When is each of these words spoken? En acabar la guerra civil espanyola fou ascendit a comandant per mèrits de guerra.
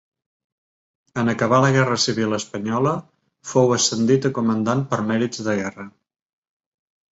En 1.23 1.29
acabar 1.33 1.59
la 1.65 1.69
guerra 1.75 1.97
civil 2.05 2.33
espanyola 2.39 2.95
fou 3.51 3.75
ascendit 3.77 4.27
a 4.31 4.35
comandant 4.41 4.85
per 4.95 5.01
mèrits 5.13 5.47
de 5.51 5.59
guerra. 5.63 5.89